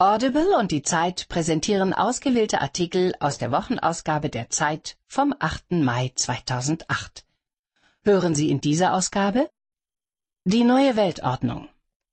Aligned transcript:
Audible 0.00 0.56
und 0.56 0.70
die 0.70 0.82
Zeit 0.82 1.26
präsentieren 1.28 1.92
ausgewählte 1.92 2.60
Artikel 2.60 3.14
aus 3.18 3.38
der 3.38 3.50
Wochenausgabe 3.50 4.30
der 4.30 4.48
Zeit 4.48 4.96
vom 5.08 5.34
8. 5.36 5.72
Mai 5.72 6.12
2008. 6.14 7.26
Hören 8.04 8.36
Sie 8.36 8.48
in 8.48 8.60
dieser 8.60 8.94
Ausgabe 8.94 9.50
Die 10.44 10.62
neue 10.62 10.94
Weltordnung. 10.94 11.68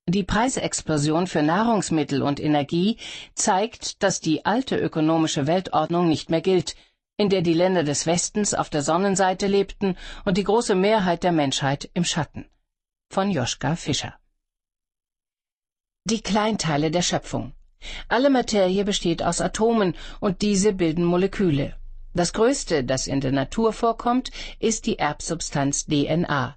Die 0.08 0.24
Preisexplosion 0.24 1.28
für 1.28 1.44
Nahrungsmittel 1.44 2.24
und 2.24 2.40
Energie 2.40 2.98
zeigt, 3.36 4.02
dass 4.02 4.20
die 4.20 4.46
alte 4.46 4.78
ökonomische 4.78 5.46
Weltordnung 5.46 6.10
nicht 6.10 6.32
mehr 6.32 6.42
gilt, 6.42 6.76
in 7.18 7.30
der 7.30 7.44
die 7.44 7.54
Länder 7.54 7.84
des 7.84 8.08
Westens 8.08 8.56
auf 8.56 8.72
der 8.72 8.82
Sonnenseite 8.82 9.46
lebten 9.46 9.96
und 10.24 10.40
die 10.40 10.44
große 10.44 10.74
Mehrheit 10.74 11.22
der 11.22 11.34
Menschheit 11.34 11.88
im 11.94 12.04
Schatten. 12.04 12.50
Von 13.12 13.30
Joschka 13.30 13.76
Fischer. 13.76 14.16
Die 16.06 16.22
Kleinteile 16.22 16.90
der 16.90 17.04
Schöpfung. 17.04 17.54
Alle 18.08 18.30
Materie 18.30 18.84
besteht 18.84 19.24
aus 19.24 19.42
Atomen, 19.42 19.96
und 20.20 20.42
diese 20.42 20.74
bilden 20.74 21.06
Moleküle. 21.06 21.76
Das 22.14 22.32
größte, 22.32 22.84
das 22.84 23.08
in 23.08 23.20
der 23.20 23.34
Natur 23.34 23.74
vorkommt, 23.74 24.32
ist 24.60 24.86
die 24.86 25.00
Erbsubstanz 25.00 25.86
DNA. 25.86 26.56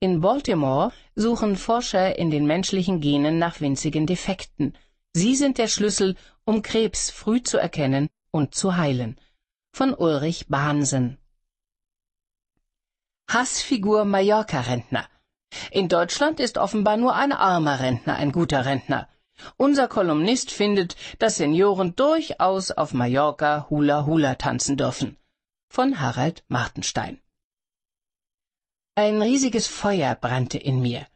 In 0.00 0.20
Baltimore 0.20 0.92
suchen 1.14 1.56
Forscher 1.56 2.18
in 2.18 2.30
den 2.30 2.46
menschlichen 2.46 3.00
Genen 3.00 3.38
nach 3.38 3.60
winzigen 3.60 4.06
Defekten. 4.06 4.76
Sie 5.12 5.34
sind 5.34 5.58
der 5.58 5.68
Schlüssel, 5.68 6.14
um 6.44 6.62
Krebs 6.62 7.10
früh 7.10 7.42
zu 7.42 7.58
erkennen 7.58 8.08
und 8.30 8.54
zu 8.54 8.76
heilen. 8.76 9.18
Von 9.72 9.92
Ulrich 9.92 10.46
Bahnsen 10.48 11.18
Hassfigur 13.28 14.04
Mallorca-Rentner 14.04 15.06
In 15.70 15.88
Deutschland 15.88 16.40
ist 16.40 16.56
offenbar 16.56 16.96
nur 16.96 17.14
ein 17.14 17.32
armer 17.32 17.80
Rentner 17.80 18.16
ein 18.16 18.32
guter 18.32 18.64
Rentner. 18.64 19.08
Unser 19.56 19.88
Kolumnist 19.88 20.50
findet, 20.50 20.96
dass 21.18 21.36
Senioren 21.36 21.94
durchaus 21.96 22.70
auf 22.70 22.92
Mallorca 22.92 23.66
Hula 23.70 24.06
Hula 24.06 24.34
tanzen 24.34 24.76
dürfen. 24.76 25.16
Von 25.68 26.00
Harald 26.00 26.44
Martenstein. 26.48 27.20
Ein 28.94 29.22
riesiges 29.22 29.66
Feuer 29.68 30.14
brannte 30.14 30.58
in 30.58 30.80
mir. 30.82 31.06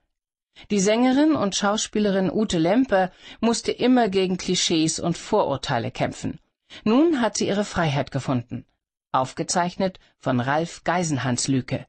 Die 0.71 0.81
Sängerin 0.81 1.35
und 1.35 1.57
Schauspielerin 1.57 2.31
Ute 2.31 2.59
Lemper 2.59 3.11
musste 3.41 3.73
immer 3.73 4.09
gegen 4.09 4.37
Klischees 4.37 5.01
und 5.01 5.19
Vorurteile 5.19 5.91
kämpfen. 5.91 6.39
Nun 6.85 7.21
hat 7.21 7.37
sie 7.37 7.49
ihre 7.49 7.65
Freiheit 7.65 8.11
gefunden. 8.11 8.65
Aufgezeichnet 9.13 9.99
von 10.17 10.41
Ralf 10.41 10.85
Geisenhans 10.85 11.49
Lüke. 11.49 11.87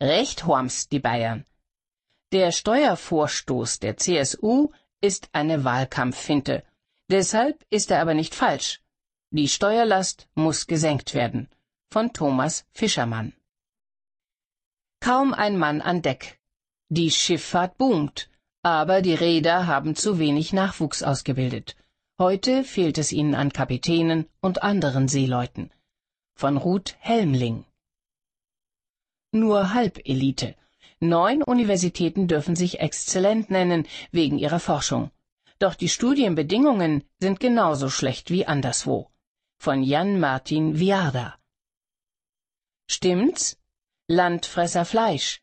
Recht 0.00 0.46
horms 0.46 0.88
die 0.88 1.00
Bayern. 1.00 1.44
Der 2.30 2.52
Steuervorstoß 2.52 3.78
der 3.78 3.96
CSU 3.96 4.68
ist 5.00 5.30
eine 5.32 5.64
Wahlkampffinte. 5.64 6.62
Deshalb 7.10 7.64
ist 7.70 7.90
er 7.90 8.02
aber 8.02 8.12
nicht 8.12 8.34
falsch. 8.34 8.82
Die 9.30 9.48
Steuerlast 9.48 10.28
muss 10.34 10.66
gesenkt 10.66 11.14
werden. 11.14 11.48
Von 11.90 12.12
Thomas 12.12 12.66
Fischermann. 12.70 13.32
Kaum 15.00 15.32
ein 15.32 15.56
Mann 15.56 15.80
an 15.80 16.02
Deck. 16.02 16.38
Die 16.90 17.10
Schifffahrt 17.10 17.78
boomt, 17.78 18.28
aber 18.62 19.00
die 19.00 19.14
Räder 19.14 19.66
haben 19.66 19.94
zu 19.94 20.18
wenig 20.18 20.52
Nachwuchs 20.52 21.02
ausgebildet. 21.02 21.76
Heute 22.18 22.62
fehlt 22.62 22.98
es 22.98 23.10
ihnen 23.10 23.34
an 23.34 23.54
Kapitänen 23.54 24.28
und 24.42 24.62
anderen 24.62 25.08
Seeleuten. 25.08 25.70
Von 26.34 26.58
Ruth 26.58 26.94
Helmling. 26.98 27.64
Nur 29.32 29.72
Halbelite. 29.72 30.56
Neun 31.00 31.42
Universitäten 31.42 32.26
dürfen 32.26 32.56
sich 32.56 32.80
exzellent 32.80 33.50
nennen 33.50 33.86
wegen 34.10 34.38
ihrer 34.38 34.58
Forschung. 34.58 35.10
Doch 35.58 35.74
die 35.74 35.88
Studienbedingungen 35.88 37.04
sind 37.20 37.40
genauso 37.40 37.88
schlecht 37.88 38.30
wie 38.30 38.46
anderswo. 38.46 39.10
Von 39.58 39.82
Jan 39.82 40.18
Martin 40.18 40.78
Viarda. 40.78 41.36
Stimmt's? 42.88 43.58
Landfresser 44.08 44.84
Fleisch. 44.84 45.42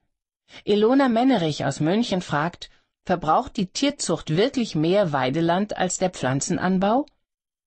Ilona 0.64 1.10
Mennerich 1.10 1.66
aus 1.66 1.80
München 1.80 2.22
fragt, 2.22 2.70
verbraucht 3.04 3.58
die 3.58 3.68
Tierzucht 3.68 4.36
wirklich 4.36 4.76
mehr 4.76 5.12
Weideland 5.12 5.78
als 5.78 5.98
der 5.98 6.10
Pflanzenanbau? 6.10 7.06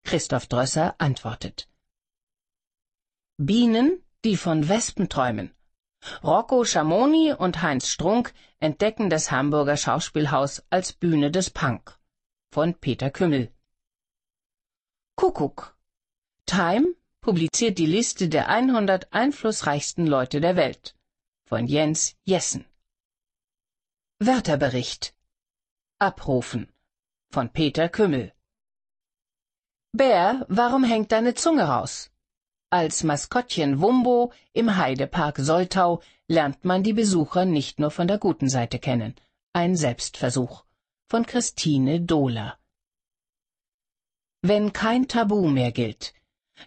Christoph 0.05 0.47
Drösser 0.47 0.95
antwortet. 0.99 1.69
Bienen, 3.37 4.03
die 4.25 4.37
von 4.37 4.69
Wespen 4.69 5.09
träumen. 5.09 5.55
Rocco 6.23 6.65
Schamoni 6.65 7.33
und 7.33 7.63
Heinz 7.63 7.89
Strunk 7.89 8.35
entdecken 8.61 9.09
das 9.11 9.31
Hamburger 9.31 9.77
Schauspielhaus 9.77 10.63
als 10.71 10.93
Bühne 10.93 11.31
des 11.31 11.51
Punk. 11.51 11.99
Von 12.51 12.75
Peter 12.75 13.11
Kümmel. 13.11 13.53
Kuckuck. 15.17 15.77
Time 16.47 16.95
publiziert 17.21 17.79
die 17.79 17.87
Liste 17.87 18.29
der 18.29 18.49
100 18.49 19.13
einflussreichsten 19.13 20.07
Leute 20.07 20.41
der 20.41 20.57
Welt. 20.57 20.97
Von 21.47 21.67
Jens 21.67 22.17
Jessen. 22.25 22.65
Wörterbericht. 24.19 25.15
Abrufen. 25.99 26.73
Von 27.31 27.53
Peter 27.53 27.89
Kümmel. 27.89 28.33
Bär, 29.93 30.47
warum 30.49 30.85
hängt 30.85 31.13
deine 31.13 31.35
Zunge 31.35 31.65
raus? 31.65 32.11
Als 32.71 33.03
Maskottchen 33.03 33.81
Wumbo 33.81 34.31
im 34.53 34.77
Heidepark 34.77 35.39
Soltau 35.39 36.03
lernt 36.27 36.67
man 36.67 36.83
die 36.83 36.93
Besucher 36.93 37.47
nicht 37.47 37.81
nur 37.81 37.91
von 37.91 38.07
der 38.07 38.19
guten 38.19 38.51
Seite 38.51 38.79
kennen. 38.79 39.15
Ein 39.55 39.75
Selbstversuch 39.75 40.65
von 41.09 41.25
Christine 41.25 42.03
Dohler. 42.03 42.59
Wenn 44.43 44.75
kein 44.75 45.09
Tabu 45.09 45.49
mehr 45.49 45.73
gilt. 45.73 46.13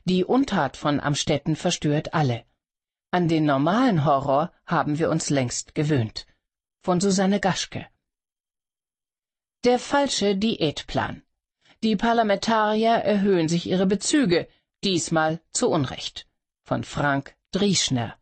Die 0.06 0.26
Untat 0.26 0.76
von 0.76 1.00
Amstetten 1.00 1.56
verstört 1.56 2.16
alle. 2.16 2.46
An 3.12 3.28
den 3.28 3.46
normalen 3.46 4.04
Horror 4.04 4.52
haben 4.66 4.98
wir 4.98 5.12
uns 5.12 5.30
längst 5.30 5.76
gewöhnt. 5.76 6.26
Von 6.82 7.00
Susanne 7.00 7.40
Gaschke. 7.40 7.86
Der 9.64 9.78
falsche 9.78 10.36
Diätplan. 10.36 11.22
Die 11.84 11.96
Parlamentarier 11.96 12.96
erhöhen 12.96 13.48
sich 13.48 13.68
ihre 13.68 13.86
Bezüge, 13.86 14.48
diesmal 14.84 15.40
zu 15.52 15.70
Unrecht. 15.70 16.28
Von 16.64 16.84
Frank 16.84 17.36
Drieschner. 17.52 18.18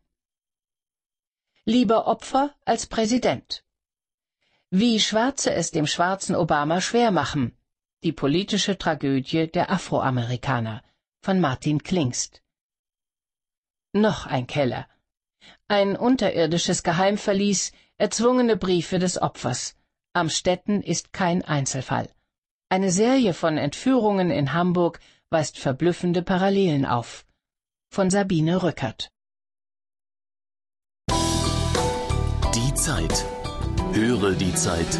Lieber 1.64 2.06
Opfer 2.06 2.54
als 2.64 2.86
Präsident. 2.86 3.64
Wie 4.70 5.00
Schwarze 5.00 5.52
es 5.52 5.70
dem 5.70 5.86
schwarzen 5.86 6.36
Obama 6.36 6.80
schwer 6.80 7.10
machen. 7.10 7.56
Die 8.02 8.12
politische 8.12 8.76
Tragödie 8.78 9.46
der 9.46 9.70
Afroamerikaner 9.70 10.82
von 11.20 11.40
Martin 11.40 11.82
Klingst. 11.82 12.42
Noch 13.92 14.26
ein 14.26 14.46
Keller. 14.46 14.88
Ein 15.68 15.96
unterirdisches 15.96 16.82
Geheimverlies, 16.82 17.72
erzwungene 17.96 18.56
Briefe 18.56 18.98
des 18.98 19.20
Opfers. 19.20 19.76
Amstetten 20.12 20.82
ist 20.82 21.12
kein 21.12 21.42
Einzelfall. 21.42 22.08
Eine 22.68 22.90
Serie 22.90 23.34
von 23.34 23.58
Entführungen 23.58 24.30
in 24.30 24.52
Hamburg 24.52 25.00
weist 25.30 25.58
verblüffende 25.58 26.22
Parallelen 26.22 26.84
auf. 26.84 27.24
Von 27.88 28.10
Sabine 28.10 28.62
Rückert. 28.62 29.10
Die 32.54 32.74
Zeit. 32.74 33.24
Höre 33.92 34.32
die 34.32 34.54
Zeit. 34.54 34.98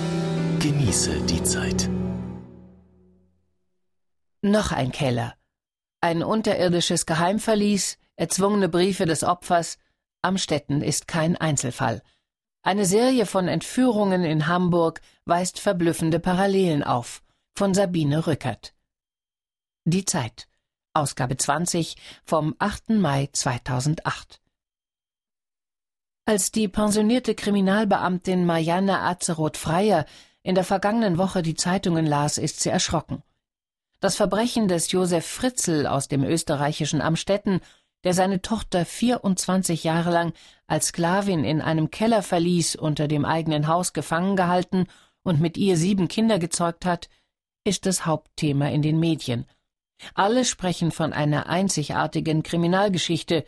Genieße 0.60 1.22
die 1.22 1.42
Zeit. 1.42 1.90
Noch 4.42 4.70
ein 4.72 4.92
Keller. 4.92 5.34
Ein 6.00 6.22
unterirdisches 6.22 7.06
Geheimverlies, 7.06 7.98
erzwungene 8.16 8.68
Briefe 8.68 9.06
des 9.06 9.24
Opfers. 9.24 9.78
Amstetten 10.22 10.80
ist 10.80 11.08
kein 11.08 11.36
Einzelfall. 11.36 12.02
Eine 12.62 12.86
Serie 12.86 13.26
von 13.26 13.48
Entführungen 13.48 14.22
in 14.22 14.46
Hamburg 14.46 15.00
weist 15.24 15.58
verblüffende 15.58 16.20
Parallelen 16.20 16.84
auf. 16.84 17.22
Von 17.54 17.74
Sabine 17.74 18.26
Rückert. 18.26 18.74
Die 19.90 20.04
Zeit. 20.04 20.46
Ausgabe 20.94 21.36
20 21.36 21.96
vom 22.24 22.54
8. 22.60 22.90
Mai 22.90 23.28
2008. 23.32 24.40
Als 26.26 26.52
die 26.52 26.68
pensionierte 26.68 27.34
Kriminalbeamtin 27.34 28.46
Marianne 28.46 29.00
Azeroth-Freier 29.00 30.06
in 30.44 30.54
der 30.54 30.62
vergangenen 30.62 31.18
Woche 31.18 31.42
die 31.42 31.56
Zeitungen 31.56 32.06
las, 32.06 32.38
ist 32.38 32.60
sie 32.60 32.68
erschrocken. 32.68 33.24
Das 33.98 34.14
Verbrechen 34.14 34.68
des 34.68 34.92
Josef 34.92 35.26
Fritzl 35.26 35.88
aus 35.88 36.06
dem 36.06 36.22
österreichischen 36.22 37.00
Amstetten, 37.00 37.60
der 38.04 38.14
seine 38.14 38.42
Tochter 38.42 38.86
24 38.86 39.82
Jahre 39.82 40.12
lang 40.12 40.32
als 40.68 40.88
Sklavin 40.88 41.42
in 41.42 41.60
einem 41.60 41.90
Keller 41.90 42.22
verließ, 42.22 42.76
unter 42.76 43.08
dem 43.08 43.24
eigenen 43.24 43.66
Haus 43.66 43.92
gefangen 43.92 44.36
gehalten 44.36 44.86
und 45.24 45.40
mit 45.40 45.56
ihr 45.56 45.76
sieben 45.76 46.06
Kinder 46.06 46.38
gezeugt 46.38 46.86
hat, 46.86 47.08
ist 47.64 47.86
das 47.86 48.06
Hauptthema 48.06 48.68
in 48.68 48.82
den 48.82 49.00
Medien– 49.00 49.46
alle 50.14 50.44
sprechen 50.44 50.90
von 50.90 51.12
einer 51.12 51.48
einzigartigen 51.48 52.42
Kriminalgeschichte. 52.42 53.44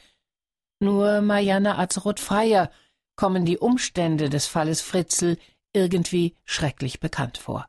Nur 0.80 1.20
Marianne 1.20 1.78
Azeroth-Freier 1.78 2.70
kommen 3.16 3.44
die 3.44 3.58
Umstände 3.58 4.30
des 4.30 4.46
Falles 4.46 4.80
Fritzl 4.80 5.36
irgendwie 5.72 6.34
schrecklich 6.44 7.00
bekannt 7.00 7.38
vor. 7.38 7.68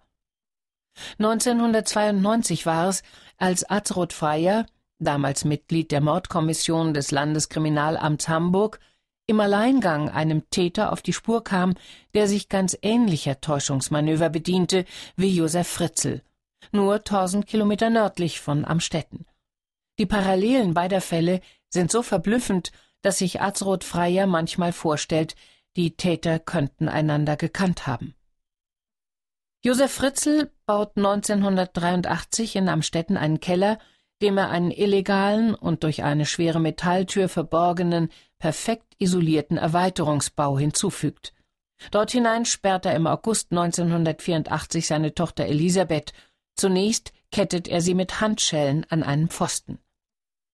1992 1.19 2.65
war 2.65 2.89
es, 2.89 3.03
als 3.37 3.69
Azrod 3.69 4.13
Freier, 4.13 4.65
damals 4.99 5.43
Mitglied 5.43 5.91
der 5.91 6.01
Mordkommission 6.01 6.93
des 6.93 7.11
Landeskriminalamts 7.11 8.27
Hamburg, 8.29 8.79
im 9.25 9.39
Alleingang 9.39 10.09
einem 10.09 10.49
Täter 10.49 10.91
auf 10.91 11.01
die 11.01 11.13
Spur 11.13 11.43
kam, 11.43 11.75
der 12.13 12.27
sich 12.27 12.49
ganz 12.49 12.77
ähnlicher 12.81 13.39
Täuschungsmanöver 13.39 14.29
bediente 14.29 14.85
wie 15.15 15.29
Josef 15.29 15.67
Fritzl, 15.67 16.21
nur 16.71 17.03
tausend 17.03 17.47
Kilometer 17.47 17.89
nördlich 17.89 18.39
von 18.39 18.65
Amstetten. 18.65 19.25
Die 19.99 20.05
Parallelen 20.05 20.73
beider 20.73 21.01
Fälle 21.01 21.41
sind 21.69 21.91
so 21.91 22.01
verblüffend, 22.01 22.71
dass 23.01 23.19
sich 23.19 23.41
Azrod 23.41 23.83
Freier 23.83 24.27
manchmal 24.27 24.71
vorstellt, 24.71 25.35
die 25.75 25.95
Täter 25.95 26.39
könnten 26.39 26.87
einander 26.87 27.35
gekannt 27.35 27.87
haben. 27.87 28.15
Josef 29.65 29.91
Fritzl 29.91 30.51
baut 30.65 30.97
1983 30.97 32.57
in 32.57 32.69
Amstetten 32.69 33.17
einen 33.17 33.39
Keller, 33.39 33.79
dem 34.21 34.37
er 34.37 34.49
einen 34.49 34.71
illegalen 34.71 35.55
und 35.55 35.83
durch 35.83 36.03
eine 36.03 36.25
schwere 36.25 36.59
Metalltür 36.59 37.29
verborgenen, 37.29 38.09
perfekt 38.39 38.93
isolierten 38.97 39.57
Erweiterungsbau 39.57 40.57
hinzufügt. 40.57 41.33
Dort 41.91 42.11
hinein 42.11 42.45
sperrt 42.45 42.85
er 42.85 42.95
im 42.95 43.07
August 43.07 43.51
1984 43.51 44.87
seine 44.87 45.13
Tochter 45.13 45.45
Elisabeth. 45.45 46.13
Zunächst 46.55 47.11
kettet 47.31 47.67
er 47.67 47.81
sie 47.81 47.93
mit 47.93 48.21
Handschellen 48.21 48.85
an 48.89 49.03
einen 49.03 49.27
Pfosten. 49.27 49.79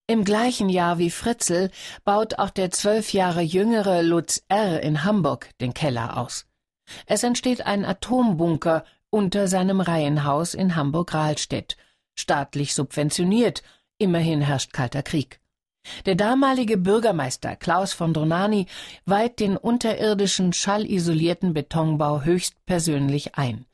Im 0.06 0.24
gleichen 0.24 0.68
Jahr 0.68 0.98
wie 0.98 1.10
Fritzl 1.10 1.70
baut 2.04 2.40
auch 2.40 2.50
der 2.50 2.72
zwölf 2.72 3.12
Jahre 3.12 3.42
jüngere 3.42 4.02
Lutz 4.02 4.42
R. 4.48 4.82
in 4.82 5.04
Hamburg 5.04 5.50
den 5.60 5.72
Keller 5.72 6.16
aus. 6.16 6.46
Es 7.06 7.22
entsteht 7.22 7.64
ein 7.64 7.84
Atombunker 7.84 8.84
unter 9.10 9.46
seinem 9.46 9.80
Reihenhaus 9.80 10.54
in 10.54 10.74
Hamburg-Rahlstedt, 10.74 11.76
staatlich 12.16 12.74
subventioniert, 12.74 13.62
immerhin 13.98 14.40
herrscht 14.40 14.72
kalter 14.72 15.04
Krieg. 15.04 15.40
Der 16.06 16.16
damalige 16.16 16.76
Bürgermeister 16.76 17.54
Klaus 17.54 17.92
von 17.92 18.12
Donani 18.12 18.66
weiht 19.04 19.38
den 19.38 19.56
unterirdischen 19.56 20.52
schallisolierten 20.52 21.54
Betonbau 21.54 22.22
höchstpersönlich 22.22 23.36
ein 23.36 23.64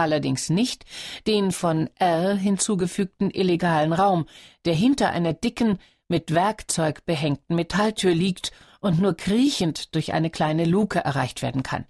allerdings 0.00 0.50
nicht 0.50 0.84
den 1.26 1.52
von 1.52 1.88
R 1.96 2.34
hinzugefügten 2.34 3.30
illegalen 3.30 3.92
Raum, 3.92 4.26
der 4.64 4.74
hinter 4.74 5.10
einer 5.10 5.32
dicken, 5.32 5.78
mit 6.08 6.34
Werkzeug 6.34 7.04
behängten 7.06 7.54
Metalltür 7.54 8.12
liegt 8.12 8.50
und 8.80 9.00
nur 9.00 9.16
kriechend 9.16 9.94
durch 9.94 10.12
eine 10.12 10.30
kleine 10.30 10.64
Luke 10.64 10.98
erreicht 10.98 11.40
werden 11.40 11.62
kann. 11.62 11.86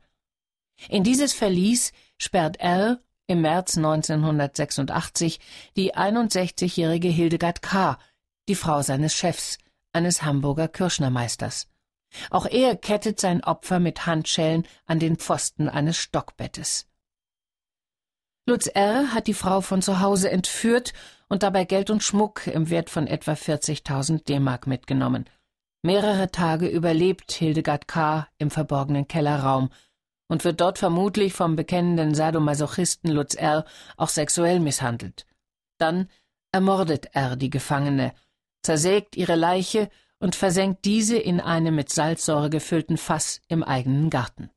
In 0.88 1.04
dieses 1.04 1.32
Verlies 1.32 1.92
sperrt 2.18 2.58
R 2.60 3.00
im 3.26 3.42
März 3.42 3.76
1986 3.76 5.40
die 5.76 5.94
61-jährige 5.94 7.08
Hildegard 7.08 7.62
K., 7.62 7.98
die 8.48 8.54
Frau 8.54 8.82
seines 8.82 9.14
Chefs, 9.14 9.58
eines 9.92 10.22
Hamburger 10.22 10.68
Kirschnermeisters. 10.68 11.68
Auch 12.30 12.46
er 12.46 12.76
kettet 12.76 13.20
sein 13.20 13.44
Opfer 13.44 13.78
mit 13.78 14.04
Handschellen 14.06 14.66
an 14.86 14.98
den 14.98 15.16
Pfosten 15.16 15.68
eines 15.68 15.96
Stockbettes. 15.96 16.89
Lutz 18.46 18.66
R. 18.66 19.12
hat 19.14 19.26
die 19.26 19.34
Frau 19.34 19.60
von 19.60 19.82
zu 19.82 20.00
Hause 20.00 20.30
entführt 20.30 20.92
und 21.28 21.42
dabei 21.42 21.64
Geld 21.64 21.90
und 21.90 22.02
Schmuck 22.02 22.46
im 22.46 22.70
Wert 22.70 22.90
von 22.90 23.06
etwa 23.06 23.32
40.000 23.32 24.24
D-Mark 24.24 24.66
mitgenommen. 24.66 25.28
Mehrere 25.82 26.30
Tage 26.30 26.68
überlebt 26.68 27.32
Hildegard 27.32 27.88
K. 27.88 28.28
im 28.38 28.50
verborgenen 28.50 29.08
Kellerraum 29.08 29.70
und 30.28 30.44
wird 30.44 30.60
dort 30.60 30.78
vermutlich 30.78 31.32
vom 31.32 31.56
bekennenden 31.56 32.14
Sadomasochisten 32.14 33.10
Lutz 33.10 33.34
R. 33.34 33.64
auch 33.96 34.08
sexuell 34.08 34.60
misshandelt. 34.60 35.26
Dann 35.78 36.08
ermordet 36.52 37.14
R. 37.14 37.36
die 37.36 37.50
Gefangene, 37.50 38.12
zersägt 38.62 39.16
ihre 39.16 39.36
Leiche 39.36 39.88
und 40.18 40.36
versenkt 40.36 40.84
diese 40.84 41.16
in 41.16 41.40
einem 41.40 41.74
mit 41.74 41.90
Salzsäure 41.90 42.50
gefüllten 42.50 42.98
Fass 42.98 43.40
im 43.48 43.62
eigenen 43.62 44.10
Garten. 44.10 44.50